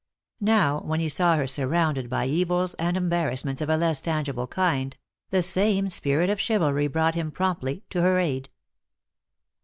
[0.39, 4.31] Now, when he saw her sur rounded by evils and embarrassments of a less tangi
[4.33, 4.97] ble kind,
[5.29, 8.49] the same spirit of chivalry brought him promptly to her aid.